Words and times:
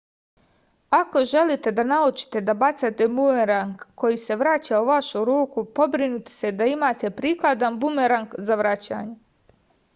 ako 0.99 1.21
želite 1.31 1.73
da 1.79 1.83
naučite 1.89 2.41
da 2.47 2.55
bacate 2.63 3.07
bumerang 3.19 3.85
koji 4.03 4.19
se 4.23 4.39
vraća 4.41 4.81
u 4.85 4.89
vašu 4.89 5.23
ruku 5.31 5.67
pobrinite 5.81 6.37
se 6.41 6.51
da 6.63 6.71
imate 6.75 7.15
prikladan 7.23 7.81
bumerang 7.87 8.37
za 8.51 8.63
vraćanje 8.63 9.15